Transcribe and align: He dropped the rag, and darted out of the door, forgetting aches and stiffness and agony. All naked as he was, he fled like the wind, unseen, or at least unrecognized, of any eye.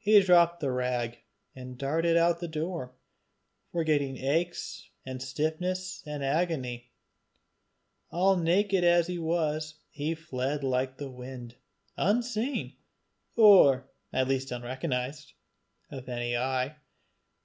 He 0.00 0.20
dropped 0.20 0.58
the 0.58 0.72
rag, 0.72 1.18
and 1.54 1.78
darted 1.78 2.16
out 2.16 2.32
of 2.32 2.40
the 2.40 2.48
door, 2.48 2.94
forgetting 3.70 4.16
aches 4.16 4.88
and 5.06 5.22
stiffness 5.22 6.02
and 6.04 6.24
agony. 6.24 6.90
All 8.10 8.36
naked 8.36 8.82
as 8.82 9.06
he 9.06 9.18
was, 9.20 9.74
he 9.88 10.16
fled 10.16 10.64
like 10.64 10.96
the 10.96 11.12
wind, 11.12 11.54
unseen, 11.96 12.74
or 13.36 13.88
at 14.12 14.26
least 14.26 14.50
unrecognized, 14.50 15.32
of 15.92 16.08
any 16.08 16.36
eye. 16.36 16.74